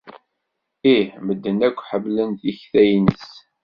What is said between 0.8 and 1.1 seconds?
Ih.